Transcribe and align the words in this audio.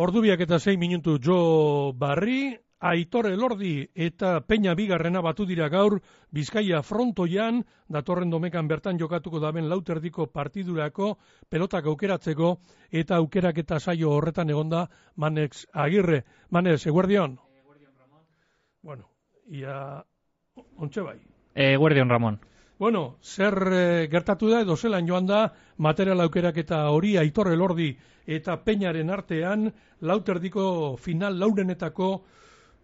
Ordubiak 0.00 0.40
eta 0.40 0.56
6 0.56 0.78
minutu 0.80 1.18
jo 1.20 1.92
barri, 1.92 2.56
Aitor 2.80 3.26
Elordi 3.28 3.90
eta 3.92 4.40
Peña 4.40 4.72
Bigarrena 4.74 5.20
batu 5.20 5.44
dira 5.44 5.68
gaur 5.68 5.98
Bizkaia 6.32 6.80
frontoian 6.80 7.60
datorren 7.92 8.30
domekan 8.32 8.68
bertan 8.70 8.96
jokatuko 8.98 9.42
daben 9.42 9.68
lauterdiko 9.68 10.30
partidurako 10.32 11.18
pelotak 11.50 11.84
aukeratzeko 11.92 12.54
eta 12.90 13.18
aukerak 13.20 13.58
eta 13.58 13.78
saio 13.78 14.14
horretan 14.16 14.48
egonda 14.48 14.86
Manex 15.16 15.66
Agirre. 15.74 16.24
Manex, 16.48 16.86
eguerdion? 16.86 17.36
Eguerdion, 17.60 17.92
Ramon. 17.98 18.24
Bueno, 18.80 19.10
ia 19.50 20.02
ontxe 20.78 21.02
bai. 21.02 21.18
Eguerdion, 21.54 22.08
Ramon. 22.08 22.40
Bueno, 22.80 23.18
zer 23.20 23.54
e, 23.76 24.08
gertatu 24.08 24.48
da 24.48 24.62
edo 24.64 24.72
zelan 24.74 25.04
joan 25.04 25.26
da 25.28 25.40
material 25.76 26.22
aukerak 26.24 26.56
eta 26.62 26.78
hori 26.88 27.18
Aitor 27.20 27.50
Elordi 27.52 27.90
eta 28.24 28.54
Peñaren 28.64 29.10
artean 29.12 29.66
lauterdiko 30.00 30.96
final 30.96 31.36
laurenetako 31.38 32.08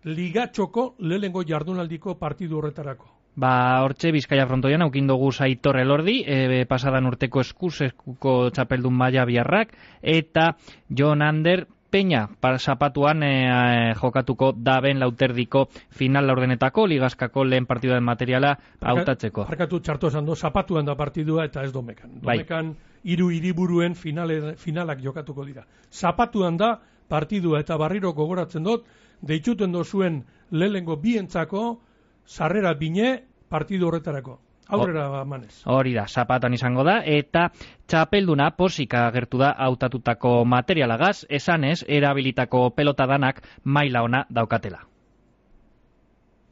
ligatxoko 0.05 0.85
lehengo 0.99 1.43
jardunaldiko 1.49 2.19
partidu 2.21 2.59
horretarako. 2.59 3.09
Ba, 3.41 3.55
hortxe 3.87 4.13
Bizkaia 4.13 4.45
frontoian 4.47 4.85
aukin 4.85 5.09
dugu 5.09 5.31
Aitor 5.41 5.81
Elordi, 5.81 6.19
e, 6.27 6.67
pasadan 6.69 7.09
urteko 7.09 7.41
eskusekuko 7.41 8.51
txapeldun 8.51 8.93
maia 8.93 9.25
biarrak, 9.25 9.73
eta 10.03 10.59
John 10.91 11.23
Ander 11.23 11.67
Peña 11.91 12.29
zapatuan 12.59 13.23
e, 13.23 13.95
jokatuko 13.95 14.53
daben 14.53 14.99
lauterdiko 15.01 15.69
final 15.91 16.27
laurdenetako 16.27 16.87
ligazkako 16.87 17.45
lehen 17.45 17.67
partiduen 17.67 18.05
materiala 18.05 18.59
hautatzeko. 18.81 19.47
Parkatu 19.47 19.81
txartu 19.81 20.09
esan 20.09 20.27
do, 20.27 20.35
zapatuan 20.35 20.85
da 20.85 20.97
partidua 20.97 21.45
eta 21.45 21.63
ez 21.63 21.73
domekan. 21.73 22.21
Bai. 22.23 22.39
Domekan 22.39 22.75
hiru 23.05 23.31
hiriburuen 23.31 23.95
finale, 23.95 24.57
finalak 24.57 25.01
jokatuko 25.01 25.45
dira. 25.45 25.67
Zapatuan 25.93 26.57
da 26.57 26.81
partidua 27.09 27.61
eta 27.61 27.77
barriro 27.77 28.13
gogoratzen 28.13 28.65
dut, 28.65 28.87
deitzuten 29.23 29.73
dozuen 29.73 30.25
lehengo 30.51 30.97
bientzako 30.97 31.81
sarrera 32.27 32.75
bine 32.75 33.23
partidu 33.49 33.87
horretarako. 33.89 34.41
Aurrera 34.69 35.07
ba, 35.09 35.25
manez. 35.25 35.61
Hori 35.71 35.93
da, 35.95 36.07
zapatan 36.11 36.55
izango 36.57 36.83
da, 36.87 36.99
eta 37.07 37.49
txapelduna 37.87 38.51
posika 38.59 39.05
agertu 39.07 39.39
da 39.39 39.53
hautatutako 39.67 40.41
materialagaz, 40.45 41.25
esanez, 41.31 41.85
erabilitako 41.87 42.71
pelotadanak 42.75 43.43
maila 43.65 44.03
ona 44.03 44.25
daukatela. 44.31 44.83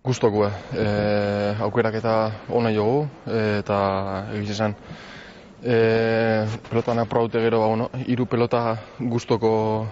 Gustoko, 0.05 0.47
eh, 0.77 1.57
aukerak 1.65 1.95
eta 1.99 2.15
ona 2.53 2.71
jogu, 2.71 3.09
eh, 3.27 3.59
eta 3.65 3.79
egiz 4.37 4.51
esan, 4.51 4.77
eh, 5.65 6.47
pelotanak 6.71 7.09
probaute 7.09 7.41
gero, 7.41 7.61
ba, 7.61 7.67
bueno, 7.67 7.91
iru 8.07 8.27
pelota 8.27 8.77
gustoko 9.01 9.87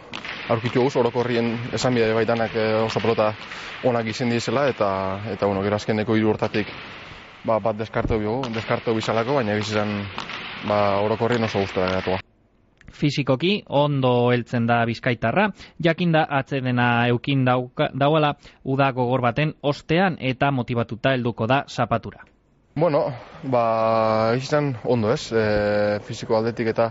aurkitu 0.48 0.83
guz, 0.83 0.97
orokorrien 0.97 1.56
esan 1.73 1.95
bide 1.95 2.12
baitanak 2.15 2.55
eh, 2.55 2.75
oso 2.84 3.00
pelota 3.00 3.33
onak 3.83 4.06
izen 4.06 4.31
dizela, 4.31 4.69
eta, 4.69 5.20
eta 5.33 5.47
bueno, 5.47 5.62
gero 5.62 5.81
azkeneko 5.81 6.17
hiru 6.17 6.31
hortatik 6.31 6.69
ba, 7.44 7.58
bat 7.58 7.78
deskartu 7.78 8.18
biogu, 8.20 8.50
deskartu 8.54 8.94
bizalako, 8.96 9.38
baina 9.40 9.56
egiz 9.56 9.72
esan 9.72 9.94
ba, 10.68 11.00
orokorrien 11.02 11.44
oso 11.48 11.62
gustora 11.62 11.88
geratua. 11.90 12.20
Fizikoki 12.92 13.62
ondo 13.66 14.30
heltzen 14.32 14.66
da 14.68 14.82
bizkaitarra, 14.86 15.48
jakinda 15.82 16.26
atsedena 16.28 17.08
eukin 17.08 17.46
dauka, 17.46 17.88
dauala 17.94 18.34
uda 18.64 18.90
gogor 18.92 19.24
baten 19.24 19.54
ostean 19.62 20.18
eta 20.20 20.50
motibatuta 20.52 21.14
helduko 21.16 21.48
da 21.48 21.64
zapatura. 21.68 22.26
Bueno, 22.74 23.02
ba, 23.52 24.32
izan 24.36 24.70
ondo 24.88 25.10
ez, 25.12 25.32
e, 25.32 25.98
fiziko 26.06 26.38
aldetik 26.38 26.70
eta 26.72 26.86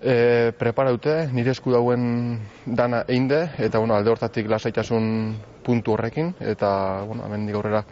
e, 0.00 0.52
preparaute, 0.58 1.14
nire 1.32 1.54
esku 1.54 1.72
dauen 1.72 2.42
dana 2.66 3.04
einde, 3.08 3.46
eta 3.56 3.80
bueno, 3.80 3.96
alde 3.96 4.12
hortatik 4.12 4.50
lasaitasun 4.52 5.06
puntu 5.64 5.94
horrekin, 5.94 6.34
eta 6.40 6.68
bueno, 7.08 7.24
hemen 7.24 7.48
aurrera 7.54 7.86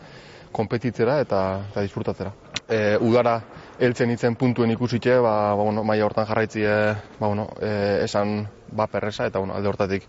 konpetitzera 0.54 1.18
eta, 1.24 1.40
eta 1.70 1.84
disfrutatzera. 1.84 2.32
E, 2.64 2.96
udara 3.02 3.36
heltzen 3.82 4.12
itzen 4.14 4.38
puntuen 4.40 4.72
ikusitxe, 4.72 5.18
ba, 5.18 5.34
ba, 5.52 5.62
bueno, 5.66 5.84
maia 5.84 6.06
hortan 6.06 6.28
jarraitzi 6.30 6.64
e, 6.64 6.76
ba, 7.18 7.26
bueno, 7.26 7.48
e, 7.60 8.04
esan 8.06 8.44
ba 8.72 8.86
perresa, 8.86 9.26
eta 9.26 9.42
bueno, 9.42 9.56
alde 9.58 9.68
hortatik 9.68 10.06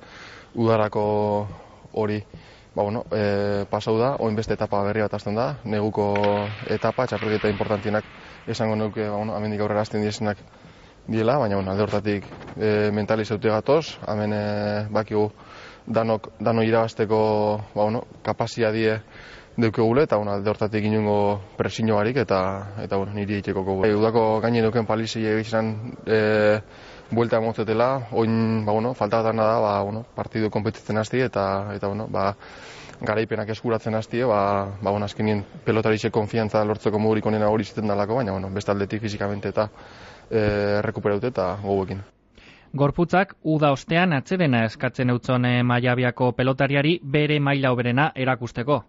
udarako 0.55 1.05
hori 1.93 2.21
ba, 2.75 2.83
bueno, 2.83 3.05
e, 3.11 3.65
pasau 3.71 3.97
da, 3.97 4.15
oin 4.19 4.35
beste 4.35 4.53
etapa 4.53 4.83
berri 4.83 5.03
bat 5.03 5.13
azten 5.17 5.35
da, 5.35 5.55
neguko 5.63 6.13
etapa, 6.69 7.07
txapelketa 7.07 7.49
importantienak 7.51 8.07
esango 8.47 8.75
neuke, 8.75 9.07
ba, 9.07 9.17
bueno, 9.17 9.35
amendik 9.35 9.63
aurrera 9.63 9.85
azten 9.87 10.03
diesenak 10.03 10.41
diela, 11.07 11.37
baina 11.37 11.55
bueno, 11.55 11.71
alde 11.71 11.85
hortatik 11.85 12.27
e, 12.57 12.91
mentalizaute 12.91 13.49
gatoz, 13.49 13.97
hemen 14.07 14.33
e, 14.33 14.43
bakigu 14.91 15.29
danok, 15.87 16.33
dano 16.39 16.63
irabazteko 16.65 17.21
ba, 17.73 17.81
bueno, 17.83 18.05
kapazia 18.23 18.71
die 18.71 18.99
deukegule, 19.57 20.03
eta 20.03 20.17
bueno, 20.17 20.33
alde 20.33 20.49
hortatik 20.49 20.83
inungo 20.83 21.41
presiño 21.57 21.95
barik, 21.95 22.17
eta, 22.17 22.75
eta 22.83 22.97
bueno, 22.97 23.13
niri 23.13 23.39
egiteko 23.39 23.63
gogu. 23.63 23.85
E, 23.85 23.93
udako 23.95 24.41
gaine 24.43 24.61
duken 24.65 24.85
palizi 24.85 25.23
egizan 25.25 25.71
e, 26.05 26.59
buelta 27.11 27.37
emotzetela, 27.37 28.07
oin, 28.11 28.65
ba, 28.65 28.73
bueno, 28.73 28.93
falta 28.93 29.21
da, 29.23 29.31
ba, 29.31 29.81
bueno, 29.83 30.05
partidu 30.15 30.49
kompetitzen 30.49 30.97
hasti 30.97 31.21
eta, 31.21 31.73
eta, 31.75 31.87
bueno, 31.87 32.07
ba, 32.11 32.33
garaipenak 33.01 33.49
eskuratzen 33.49 33.95
hasti, 33.95 34.23
ba, 34.23 34.65
ba, 34.81 34.91
bueno, 34.91 35.05
azkenien 35.05 35.43
pelotarixe 35.65 36.11
konfiantza 36.11 36.63
lortzeko 36.65 36.99
modurik 36.99 37.25
onena 37.25 37.49
hori 37.49 37.63
ziten 37.63 37.87
dalako, 37.87 38.15
baina, 38.15 38.31
bueno, 38.31 38.49
beste 38.49 38.71
aldetik 38.71 39.01
fizikamente 39.01 39.49
eta 39.49 39.69
e, 40.29 40.81
rekuperaute 40.81 41.31
eta 41.31 41.55
goguekin. 41.63 42.03
Gorputzak 42.75 43.37
uda 43.43 43.69
ostean 43.71 44.11
atsedena 44.11 44.65
eskatzen 44.65 45.13
eutzon 45.13 45.45
e, 45.47 45.61
maiabiako 45.63 46.33
pelotariari 46.35 46.97
bere 47.03 47.39
maila 47.39 47.71
oberena 47.71 48.11
erakusteko. 48.15 48.83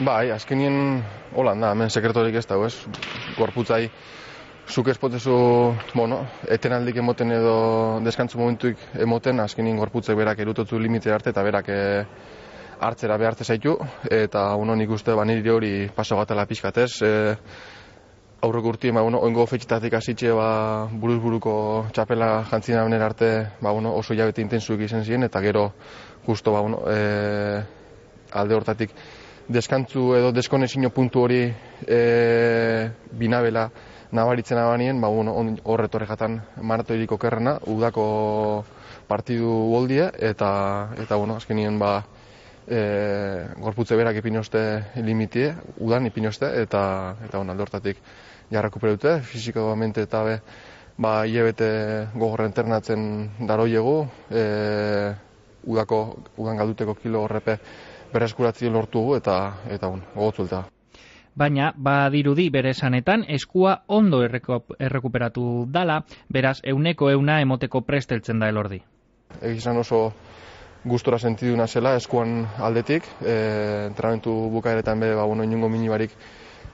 Bai, 0.00 0.30
azkenien 0.32 1.02
holan 1.36 1.60
da, 1.60 1.74
hemen 1.76 1.90
sekretorik 1.92 2.38
ez 2.40 2.46
dago, 2.48 2.64
ez? 2.64 2.74
Gorputzai 3.36 3.90
zuk 4.72 4.88
espotezu, 4.88 5.34
bueno, 5.92 6.22
etenaldik 6.48 6.96
emoten 7.02 7.32
edo 7.36 8.00
deskantzu 8.04 8.40
momentuik 8.40 8.80
emoten, 9.04 9.42
azkenien 9.44 9.76
gorputzek 9.76 10.16
berak 10.16 10.40
erutotu 10.40 10.80
limite 10.80 11.12
arte 11.12 11.30
eta 11.30 11.44
berak 11.44 11.68
e, 11.68 11.78
hartzera 12.80 13.18
behartze 13.20 13.44
zaitu, 13.44 13.76
eta 14.08 14.46
uno 14.56 14.74
nik 14.74 14.90
uste 14.90 15.12
ba 15.12 15.26
niri 15.28 15.50
hori 15.50 15.72
paso 15.94 16.16
gatela 16.16 16.46
pixkatez, 16.48 16.90
e, 17.02 17.14
aurreko 18.40 18.72
urtien, 18.72 18.94
ba, 18.94 19.02
bueno, 19.04 19.20
oingo 19.20 19.44
fetxitatik 19.46 19.98
hasitxe 20.00 20.32
ba, 20.32 20.88
buruz 20.88 21.20
buruko 21.20 21.54
txapela 21.92 22.46
jantzien 22.48 22.80
abner 22.80 23.02
arte 23.02 23.34
ba, 23.60 23.70
bueno, 23.70 23.92
oso 23.94 24.16
jabete 24.16 24.40
intensuik 24.40 24.86
izan 24.88 25.04
ziren, 25.04 25.28
eta 25.28 25.44
gero 25.44 25.74
justo 26.24 26.56
ba, 26.56 26.64
bueno, 26.64 26.80
e, 26.88 27.60
alde 28.32 28.56
hortatik 28.56 28.96
deskantzu 29.48 30.12
edo 30.14 30.32
deskonexio 30.32 30.90
puntu 30.90 31.24
hori 31.26 31.42
e, 31.86 32.90
binabela 33.12 33.70
nabaritzen 34.12 34.58
abanien, 34.58 35.00
ba, 35.00 35.08
bueno, 35.08 35.34
horretorre 35.64 36.06
jatan 36.06 36.42
maratoiriko 36.60 37.16
kerrena, 37.18 37.56
udako 37.66 38.64
partidu 39.08 39.48
goldie, 39.72 40.10
eta, 40.20 40.92
eta 41.00 41.16
bueno, 41.16 41.36
azkenien, 41.40 41.78
ba, 41.80 41.94
e, 42.68 42.82
gorputze 43.56 43.96
berak 43.96 44.20
ipinoste 44.20 44.62
limitie, 45.00 45.54
udan 45.80 46.06
ipinoste, 46.06 46.52
eta, 46.62 47.16
eta 47.24 47.40
bueno, 47.40 47.56
alde 47.56 47.64
hortatik 47.64 48.04
jarrakuperu 48.52 48.98
dute, 48.98 49.16
fizikamente 49.24 50.04
eta 50.04 50.22
be, 50.28 50.36
ba, 51.00 51.22
hilebete 51.24 51.72
gogorren 52.12 52.52
ternatzen 52.52 53.06
daroiegu, 53.48 53.96
e, 54.28 54.44
udako, 55.64 56.02
udan 56.36 56.60
galduteko 56.60 56.98
kilo 57.00 57.24
horrepe 57.24 57.56
berreskuratzen 58.12 58.72
lortugu, 58.72 59.16
eta, 59.16 59.38
eta 59.70 59.88
bueno, 59.88 60.04
gogotzulta 60.14 60.66
baina 61.34 61.72
badirudi 61.76 62.48
bere 62.52 62.72
esanetan 62.76 63.24
eskua 63.28 63.82
ondo 63.88 64.22
errekuperatu 64.24 65.66
dala, 65.72 66.02
beraz 66.28 66.58
euneko 66.62 67.10
euna 67.10 67.40
emoteko 67.40 67.80
presteltzen 67.88 68.38
da 68.38 68.50
elordi. 68.52 68.82
Egizan 69.40 69.78
oso 69.80 70.12
gustora 70.84 71.18
sentiduna 71.18 71.66
zela 71.66 71.94
eskuan 71.96 72.42
aldetik, 72.58 73.06
e, 73.22 73.34
entrenamentu 73.88 74.32
bukaeretan 74.50 75.00
be, 75.00 75.14
ba, 75.14 75.24
bueno, 75.24 75.44
inungo 75.44 75.68
minibarik 75.68 76.10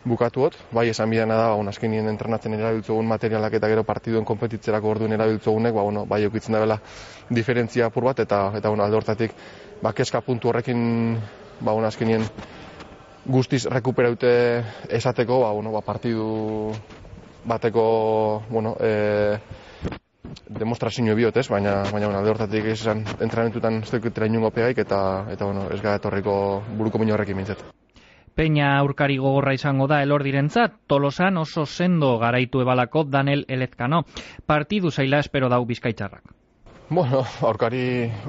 bukatuot, 0.05 0.55
bai 0.73 0.89
esan 0.89 1.11
bidana 1.11 1.37
da, 1.37 1.49
ba, 1.57 1.71
azkenien 1.71 2.07
entrenatzen 2.09 2.55
erabiltzogun 2.55 3.07
materialak 3.09 3.59
eta 3.59 3.69
gero 3.69 3.85
partiduen 3.85 4.25
kompetitzerako 4.25 4.91
orduen 4.95 5.13
erabiltzogunek, 5.17 5.75
ba, 5.75 5.83
bueno, 5.83 6.05
bai 6.07 6.23
eukitzen 6.27 6.55
da 6.55 6.63
bela 6.63 6.79
diferentzia 7.31 7.89
apur 7.89 8.05
bat, 8.05 8.21
eta, 8.21 8.53
eta 8.57 8.69
bueno, 8.69 8.85
alde 8.85 8.97
hortatik, 8.97 9.35
ba, 9.83 9.93
keska 9.93 10.21
puntu 10.27 10.53
horrekin, 10.53 11.19
ba, 11.61 11.73
bueno, 11.73 11.89
azkenien 11.89 12.25
guztiz 13.27 13.67
rekuperaute 13.67 14.31
esateko, 15.01 15.43
ba, 15.43 15.53
bueno, 15.53 15.73
ba, 15.73 15.83
partidu 15.83 16.73
bateko, 17.45 18.45
bueno, 18.51 18.77
e, 18.81 19.39
demostrazio 20.49 21.15
biot, 21.17 21.37
ez? 21.37 21.49
Baina, 21.49 21.83
baina, 21.91 22.07
bueno, 22.07 22.19
alde 22.21 22.31
hortatik 22.31 22.71
esan 22.75 23.05
entrenamentutan 23.19 23.83
ez 23.83 23.91
dukutera 23.91 24.29
inungo 24.29 24.51
pegaik, 24.51 24.79
eta, 24.85 25.01
eta, 25.33 25.45
bueno, 25.45 25.69
ez 25.73 25.81
gara 25.83 25.99
etorriko 26.01 26.63
buruko 26.77 26.99
minio 26.99 27.17
horrekin 27.17 27.37
mintzat. 27.37 27.65
Peña 28.39 28.79
aurkari 28.79 29.17
gogorra 29.19 29.51
izango 29.57 29.89
da 29.91 29.97
elordirentzat, 30.05 30.77
tolosan 30.87 31.41
oso 31.41 31.65
sendo 31.67 32.13
garaitu 32.21 32.61
ebalako 32.63 33.03
Daniel 33.03 33.43
Elezkano. 33.49 34.05
Partidu 34.47 34.93
zaila 34.93 35.19
espero 35.19 35.49
dau 35.51 35.65
bizkaitzarrak. 35.67 36.23
Bueno, 36.89 37.25
aurkari 37.49 37.81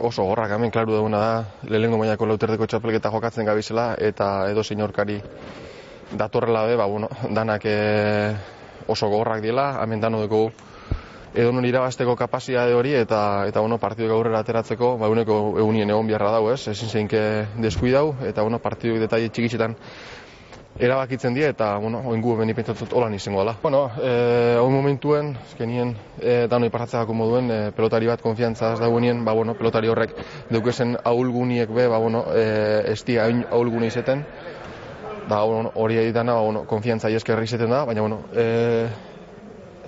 oso 0.02 0.26
gorrak, 0.26 0.56
hemen 0.56 0.74
klaru 0.74 0.96
duguna 0.98 1.20
da, 1.22 1.36
lehengo 1.70 2.00
mailako 2.02 2.26
lauterdeko 2.26 2.66
txapelketa 2.66 3.12
jokatzen 3.14 3.46
gabizela, 3.46 3.92
eta 4.02 4.50
edo 4.50 4.64
zein 4.64 4.82
aurkari 4.82 5.20
datorrela 6.18 6.66
be, 6.66 6.76
ba, 6.82 6.90
bueno, 6.90 7.12
danak 7.30 7.70
e, 7.70 7.78
oso 8.88 9.14
gorrak 9.14 9.46
diela, 9.46 9.76
hemen 9.84 10.02
dano 10.02 10.26
dugu 10.26 10.48
edo 11.34 11.52
non 11.52 11.66
irabazteko 11.66 12.16
kapazia 12.16 12.66
hori 12.76 12.94
eta 12.98 13.46
eta 13.48 13.62
bueno, 13.62 13.78
partidu 13.78 14.10
gaurrera 14.10 14.40
ateratzeko, 14.40 14.98
ba 14.98 15.10
uneko 15.10 15.60
egunien 15.60 15.90
egon 15.90 16.08
biharra 16.08 16.32
dago, 16.32 16.54
ez? 16.54 16.68
Ezin 16.68 16.90
zeinke 16.90 17.22
deskuidau 17.62 18.16
eta 18.26 18.42
bueno, 18.42 18.60
partidu 18.60 19.00
detaile 19.00 19.30
txikitzetan 19.30 19.76
erabakitzen 20.80 21.34
die 21.36 21.48
eta 21.50 21.74
bueno, 21.78 22.00
oingu 22.08 22.36
beni 22.40 22.54
pentsatzen 22.56 22.88
holan 22.94 23.14
izango 23.14 23.42
dela. 23.42 23.56
Bueno, 23.62 23.90
eh 24.02 24.58
un 24.64 24.74
momentuen, 24.74 25.36
eskenien 25.50 25.96
eh 26.22 26.48
dano 26.50 26.66
iparratzeko 26.66 27.14
moduen 27.14 27.52
e, 27.52 27.60
pelotari 27.72 28.08
bat 28.08 28.22
konfiantza 28.22 28.74
ez 28.74 28.80
dagoenien, 28.80 29.26
ba 29.26 29.34
bueno, 29.34 29.56
pelotari 29.56 29.90
horrek 29.90 30.16
deukezen 30.50 30.98
ahulguniek 31.04 31.70
be, 31.70 31.88
ba 31.88 31.98
bueno, 31.98 32.26
eh 32.34 32.84
estia 32.94 33.26
ahulgune 33.52 33.88
izeten. 33.88 34.26
Bueno, 35.30 35.72
hori 35.76 36.12
dana, 36.12 36.34
ba, 36.34 36.42
bueno, 36.42 36.64
konfiantza 36.66 37.10
ieskerri 37.10 37.44
izeten 37.44 37.70
da, 37.70 37.84
baina, 37.86 38.02
bueno, 38.02 38.24
e, 38.34 38.88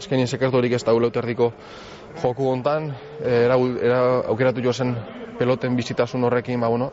eskenien 0.02 0.28
sekertorik 0.28 0.74
ez 0.78 0.84
da 0.84 0.94
uleuterdiko 0.98 1.52
joku 2.22 2.50
hontan, 2.52 2.92
e, 3.22 3.46
era, 3.46 3.58
era 3.82 4.02
aukeratu 4.34 4.64
jo 4.66 4.74
zen 4.74 4.96
peloten 5.40 5.78
bizitasun 5.78 6.24
horrekin, 6.28 6.60
ba, 6.62 6.70
bueno, 6.70 6.92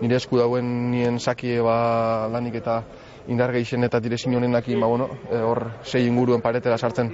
nire 0.00 0.16
esku 0.20 0.38
dauen 0.40 0.90
nien 0.90 1.20
saki 1.20 1.56
ba, 1.64 2.28
lanik 2.32 2.58
eta 2.60 2.80
indar 3.32 3.50
gehixen 3.54 3.84
eta 3.84 3.98
direzin 4.00 4.34
honenak 4.36 4.66
ba, 4.68 4.86
bueno, 4.86 5.08
e, 5.30 5.40
hor 5.40 5.62
sei 5.82 6.06
inguruen 6.06 6.42
paretera 6.42 6.78
sartzen 6.78 7.12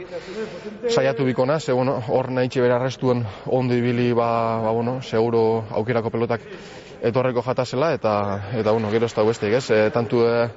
saiatu 0.89 1.25
bikona, 1.25 1.59
ze 1.61 1.73
bueno, 1.73 2.03
hor 2.09 2.31
nahi 2.31 2.49
txibera 2.49 2.77
arrestuen 2.77 3.25
ondo 3.47 3.75
ibili, 3.75 4.13
ba, 4.13 4.61
ba, 4.63 4.71
bueno, 4.71 5.01
seguro 5.03 5.65
aukerako 5.71 6.11
pelotak 6.11 6.43
etorreko 7.03 7.43
jatasela 7.43 7.93
eta 7.95 8.15
eta 8.59 8.73
bueno, 8.73 8.91
gero 8.91 9.07
ez 9.07 9.15
da 9.15 9.23
beste, 9.23 9.57
ez? 9.57 9.71
E, 9.71 9.91
tantu 9.91 10.27
e, 10.27 10.51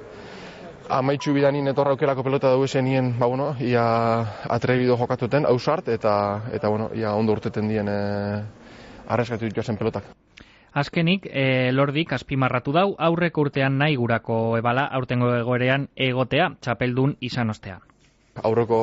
amaitxu 0.88 1.32
bidanin 1.34 1.68
etorra 1.68 1.94
aukerako 1.94 2.22
pelota 2.26 2.50
dugu 2.52 2.64
esenien, 2.64 3.14
ba, 3.18 3.26
bueno, 3.26 3.54
ia 3.60 3.84
atrebido 4.48 4.96
jokatuten, 4.96 5.46
hausart, 5.46 5.88
eta, 5.88 6.42
eta, 6.52 6.68
bueno, 6.68 6.90
ia 6.94 7.14
ondo 7.14 7.32
urteten 7.32 7.68
dien 7.68 7.88
e, 7.88 7.98
arreskatu 9.08 9.46
dituen 9.46 9.76
pelotak. 9.76 10.04
Azkenik, 10.76 11.26
e, 11.32 11.72
lordik 11.72 12.12
azpimarratu 12.12 12.72
dau, 12.72 12.94
aurrek 12.98 13.38
urtean 13.38 13.78
nahi 13.78 13.96
gurako 13.96 14.56
ebala, 14.58 14.86
aurtengo 14.92 15.32
egoerean 15.34 15.88
egotea, 15.96 16.50
txapeldun 16.60 17.16
izan 17.20 17.50
ostea. 17.50 17.78
Aurreko 18.44 18.80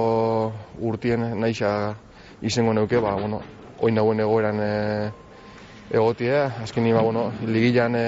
urtien 0.81 1.27
nahi 1.39 1.53
izango 2.41 2.73
neuke, 2.73 2.97
ba, 2.97 3.13
bueno, 3.19 3.41
oin 3.79 3.95
nagoen 3.95 4.19
egoeran 4.25 4.59
e, 4.59 5.11
egotie, 5.91 6.33
azkeni, 6.63 6.93
ba, 6.93 7.01
bueno, 7.05 7.31
ligilan 7.45 7.95
e, 7.95 8.07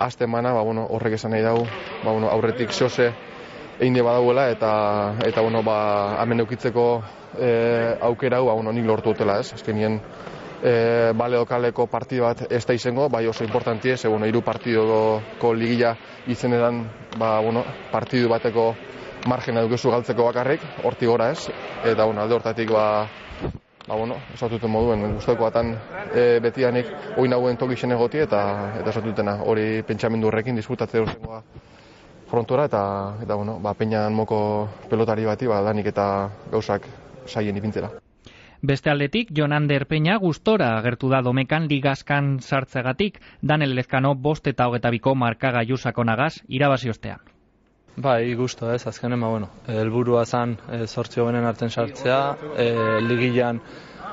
aste 0.00 0.26
mana, 0.26 0.52
ba, 0.52 0.62
bueno, 0.62 0.86
horrek 0.90 1.18
esan 1.18 1.34
nahi 1.36 1.44
dau, 1.44 1.58
ba, 2.02 2.10
bueno, 2.10 2.30
aurretik 2.32 2.72
xose 2.72 3.10
egin 3.80 3.96
badauela 4.04 4.48
eta 4.52 4.70
eta 5.28 5.44
bueno, 5.44 5.62
ba, 5.62 6.16
hemen 6.22 6.40
eukitzeko 6.40 6.86
e, 7.38 7.50
aukera 8.08 8.40
hau, 8.40 8.48
ba, 8.48 8.54
bueno, 8.56 8.72
nik 8.72 8.88
lortu 8.88 9.12
dutela 9.12 9.38
ez, 9.40 9.52
azkenien 9.54 10.00
e, 10.64 10.72
bale 11.16 11.38
okaleko 11.40 11.86
partidu 11.92 12.24
bat 12.24 12.46
ez 12.48 12.64
da 12.66 12.76
izango, 12.76 13.08
bai 13.12 13.26
oso 13.28 13.44
importanti 13.44 13.92
ez, 13.92 14.00
bueno, 14.08 14.26
iru 14.26 14.42
partidoko 14.42 15.52
ligila 15.54 15.94
izen 16.28 16.56
edan, 16.56 16.84
ba, 17.18 17.38
bueno, 17.44 17.64
partidu 17.92 18.28
bateko 18.32 18.72
margena 19.28 19.64
dukezu 19.66 19.92
galtzeko 19.92 20.30
bakarrik, 20.32 20.64
horti 20.82 21.06
gora 21.06 21.30
ez, 21.32 21.50
eta 21.84 22.04
bueno, 22.04 22.22
alde 22.22 22.40
hortatik 22.40 22.72
ba, 22.72 22.86
ba, 23.90 23.96
bueno, 23.96 24.16
esatuten 24.34 24.70
moduen, 24.70 25.02
guztoko 25.16 25.48
batan 25.48 25.72
e, 26.14 26.38
betianik 26.42 26.90
oin 27.18 27.32
hauen 27.34 27.56
tokixen 27.58 27.90
egoti 27.96 28.22
eta 28.22 28.42
eta 28.78 28.92
esatutena 28.92 29.40
hori 29.42 29.82
pentsamendu 29.86 30.28
horrekin 30.30 30.60
disfrutatze 30.60 31.02
urtengoa 31.02 31.40
frontora 32.30 32.68
eta, 32.70 32.82
eta 33.24 33.34
bueno, 33.34 33.56
ba, 33.58 33.74
peinan 33.74 34.14
moko 34.14 34.38
pelotari 34.90 35.26
bati 35.26 35.50
ba, 35.50 35.58
danik 35.66 35.90
eta 35.90 36.06
gauzak 36.52 36.86
saien 37.26 37.56
ipintzela. 37.58 37.90
Beste 38.62 38.90
aldetik, 38.92 39.32
Jon 39.36 39.56
Ander 39.56 39.86
Peña 39.88 40.18
gustora 40.20 40.74
agertu 40.78 41.08
da 41.08 41.22
domekan 41.24 41.66
ligazkan 41.66 42.38
sartzegatik, 42.44 43.18
Daniel 43.40 43.74
Lezkano 43.74 44.14
bost 44.14 44.46
eta 44.46 44.68
hogeta 44.68 44.90
biko 44.94 45.16
markaga 45.16 45.64
jusako 45.66 46.04
nagaz, 46.04 46.34
irabazi 46.46 46.92
ostean. 46.92 47.39
Bai, 47.96 48.34
gusto 48.34 48.72
ez, 48.72 48.86
azkenen, 48.86 49.20
ba, 49.20 49.28
bueno, 49.28 49.48
elburua 49.66 50.24
zan 50.24 50.56
e, 50.70 50.86
sortzio 50.86 51.24
benen 51.26 51.44
arten 51.44 51.70
sartzea, 51.70 52.36
e, 52.56 52.66
ligilan, 53.02 53.58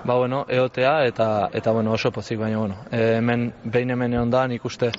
ba, 0.04 0.16
bueno, 0.16 0.46
eotea, 0.50 1.06
eta, 1.06 1.50
eta, 1.54 1.72
bueno, 1.72 1.94
oso 1.94 2.12
pozik, 2.12 2.40
baina, 2.40 2.58
bueno, 2.58 2.76
e, 2.92 3.18
hemen, 3.18 3.52
behin 3.64 3.94
hemen 3.94 4.14
egon 4.18 4.34
da, 4.34 4.48
nik 4.48 4.66
uste 4.66 4.92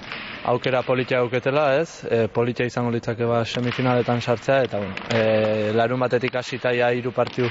aukera 0.45 0.83
politia 0.87 1.19
auketela, 1.19 1.67
ez, 1.81 2.05
e, 2.07 2.29
politia 2.29 2.67
izango 2.67 2.95
litzake, 2.95 3.27
ba, 3.27 3.45
semifinaletan 3.45 4.23
sartzea, 4.23 4.63
eta, 4.71 4.79
bueno, 4.79 4.95
e, 5.11 5.73
larun 5.75 6.07
batetik 6.07 6.39
asitaia 6.39 6.93
hiru 6.95 7.13
partiu 7.13 7.51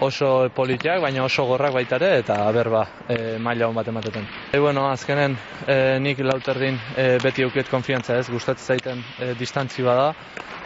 oso 0.00 0.48
politiak, 0.54 1.00
baina 1.00 1.24
oso 1.24 1.44
gorrak 1.48 1.72
baitare, 1.74 2.10
eta 2.20 2.36
ber 2.52 2.68
ba, 2.72 2.82
e, 3.08 3.38
maila 3.42 3.68
hon 3.68 3.76
bat 3.76 3.88
emateten. 3.88 4.26
E, 4.52 4.58
bueno, 4.58 4.88
azkenen, 4.90 5.36
e, 5.66 5.98
nik 6.02 6.20
lauterdin 6.24 6.78
e, 6.96 7.06
beti 7.22 7.46
aukiet 7.46 7.70
konfiantza 7.72 8.18
ez, 8.20 8.28
gustatzen 8.30 8.76
zaiten 8.76 9.02
e, 9.20 9.32
distantzi 9.38 9.84
bada, 9.86 10.12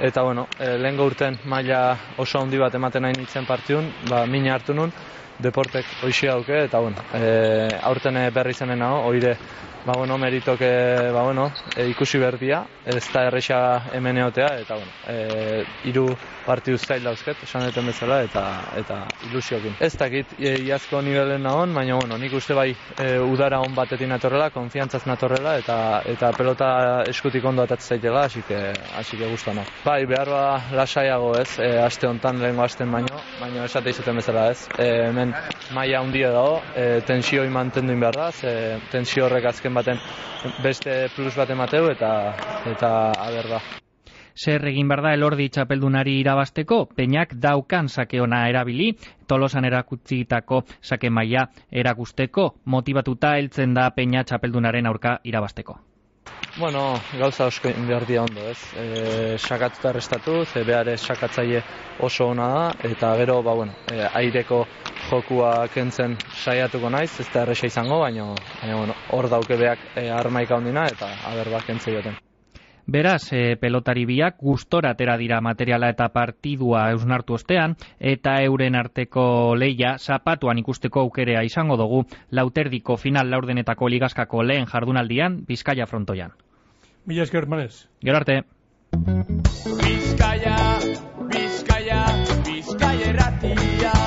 eta 0.00 0.24
bueno, 0.26 0.48
e, 0.58 0.74
lehen 0.78 1.00
urten 1.00 1.38
maila 1.44 1.96
oso 2.18 2.42
handi 2.42 2.58
bat 2.58 2.74
ematen 2.74 3.06
nahi 3.06 3.18
nintzen 3.18 3.46
partiun, 3.46 3.90
ba, 4.08 4.24
mina 4.26 4.54
hartu 4.54 4.74
nun, 4.74 4.92
deportek 5.42 5.87
hoixi 6.04 6.28
hauke, 6.28 6.64
eta 6.66 6.78
bueno, 6.78 7.08
e, 7.14 7.69
aurten 7.82 8.20
berri 8.34 8.54
zenen 8.54 8.82
hau, 8.82 8.94
oire, 9.10 9.37
ba, 9.84 9.94
bueno, 9.96 10.19
meritok, 10.19 10.60
ba, 11.12 11.22
bueno, 11.22 11.52
e, 11.76 11.88
ikusi 11.88 12.19
berdia, 12.19 12.64
ez 12.84 13.04
da 13.12 13.25
erresa 13.28 13.60
hemen 13.92 14.19
eotea, 14.19 14.54
eta 14.60 14.76
bueno, 14.76 14.92
e, 15.08 15.64
iru 15.88 16.06
partidu 16.46 16.78
zail 16.78 17.04
dauzket, 17.04 17.42
esan 17.44 17.69
bezala, 17.87 18.22
eta 18.26 18.44
eta 18.76 19.00
ilusiokin. 19.28 19.76
Ez 19.81 19.92
dakit, 19.98 20.34
e, 20.38 20.56
iazko 20.66 21.00
nivelen 21.02 21.42
nahon, 21.42 21.75
baina, 21.75 21.96
bueno, 21.96 22.19
nik 22.19 22.34
uste 22.37 22.54
bai 22.54 22.70
e, 22.98 23.19
udara 23.20 23.60
on 23.60 23.75
batetik 23.75 24.08
natorrela, 24.08 24.50
konfiantzaz 24.50 25.04
natorrela, 25.06 25.56
eta 25.58 26.02
eta 26.04 26.32
pelota 26.37 26.70
eskutik 27.08 27.44
ondo 27.44 27.62
atatzen 27.62 27.96
zaitela, 27.96 28.25
hasi 28.25 28.42
que, 28.42 28.72
hasi 28.96 29.16
que 29.16 29.28
guztana. 29.31 29.64
Bai, 29.84 30.04
behar 30.06 30.28
ba 30.28 30.44
lasaiago 30.76 31.32
ez, 31.38 31.59
e, 31.59 31.70
aste 31.80 32.09
hontan 32.09 32.40
lehengo 32.42 32.64
asten 32.64 32.90
baino, 32.92 33.23
baina 33.40 33.64
esate 33.64 33.94
izuten 33.94 34.20
bezala 34.20 34.50
ez. 34.50 34.66
E, 34.78 34.90
hemen 35.09 35.29
maila 35.75 36.00
handia 36.00 36.30
dago, 36.34 36.60
e, 36.76 37.00
tensioi 37.06 37.49
mantendu 37.49 37.99
behar 38.00 38.16
da, 38.16 38.30
ze 38.32 38.78
tensio 38.92 39.26
horrek 39.26 39.50
azken 39.52 39.75
baten 39.75 40.00
beste 40.62 41.08
plus 41.16 41.37
bat 41.37 41.50
emateu, 41.50 41.90
eta, 41.90 42.10
eta 42.66 42.90
aber 43.18 43.54
ba 43.56 43.60
zer 44.40 44.64
egin 44.70 44.88
behar 44.88 45.02
da 45.04 45.12
elordi 45.16 45.49
txapeldunari 45.52 46.16
irabasteko, 46.20 46.84
peinak 46.96 47.34
daukan 47.42 47.88
sakeona 47.88 48.46
erabili, 48.49 48.92
tolosan 49.26 49.68
erakutzitako 49.68 50.62
sake 50.80 51.10
maia 51.10 51.46
erakusteko, 51.70 52.50
motivatuta 52.64 53.37
heltzen 53.37 53.75
da 53.75 53.90
peina 53.90 54.25
txapeldunaren 54.25 54.87
aurka 54.87 55.18
irabasteko. 55.25 55.78
Bueno, 56.61 57.00
gauza 57.19 57.47
osko 57.47 57.71
behar 57.88 58.05
dia 58.05 58.21
ondo, 58.21 58.43
ez? 58.50 58.59
E, 58.76 59.38
sakatuta 59.38 59.95
restatu, 59.97 60.45
ze 60.45 60.61
behar 60.62 60.90
sakatzaile 60.99 61.62
oso 62.05 62.26
ona 62.29 62.49
da, 62.52 62.64
eta 62.85 63.14
gero, 63.17 63.38
ba, 63.43 63.55
bueno, 63.55 63.73
e, 63.88 64.02
aireko 64.21 64.67
jokua 65.09 65.69
kentzen 65.73 66.19
saiatuko 66.45 66.90
naiz, 66.90 67.14
ez 67.19 67.31
da 67.33 67.47
erresa 67.47 67.67
izango, 67.67 68.00
baina, 68.02 68.35
baina 68.61 68.76
bueno, 68.76 68.97
hor 69.09 69.31
dauke 69.33 69.57
behak 69.57 69.87
e, 69.97 70.11
armaika 70.11 70.59
ondina, 70.61 70.85
eta 70.85 71.09
aber 71.31 71.49
bat 71.49 71.64
kentzei 71.64 71.95
joten. 71.95 72.21
Beraz, 72.85 73.33
e, 73.33 73.57
pelotari 73.57 74.05
biak 74.05 74.37
gustora 74.45 74.93
atera 74.93 75.17
dira 75.17 75.40
materiala 75.40 75.88
eta 75.95 76.11
partidua 76.12 76.90
eusnartu 76.93 77.38
ostean, 77.40 77.79
eta 77.99 78.37
euren 78.45 78.76
arteko 78.76 79.55
leia 79.57 79.97
zapatuan 79.97 80.61
ikusteko 80.61 81.07
aukerea 81.07 81.40
izango 81.43 81.81
dugu 81.81 82.05
lauterdiko 82.31 83.00
final 83.00 83.31
laurdenetako 83.31 83.88
ligazkako 83.88 84.43
lehen 84.43 84.69
jardunaldian 84.69 85.40
Bizkaia 85.49 85.87
frontoian. 85.87 86.37
Mila 87.11 87.25
esker, 87.25 87.49
manez. 87.49 87.88
Gero 88.07 88.19
arte. 88.19 88.45
Bizkaia, 89.81 90.79
Bizkaia, 91.33 92.05
Bizkaia 92.47 93.11
erratia. 93.11 94.00